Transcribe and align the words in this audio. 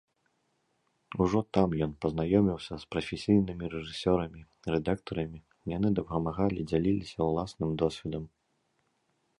Ужо 1.25 1.39
там 1.57 1.69
ён 1.85 1.91
пазнаёміўся 2.05 2.73
з 2.85 2.89
прафесійнымі 2.93 3.65
рэжысёрамі, 3.75 4.41
рэдактарамі, 4.77 5.39
яны 5.77 5.87
дапамагалі, 6.01 6.59
дзяліліся 6.73 7.19
ўласным 7.31 7.69
досведам. 7.85 8.23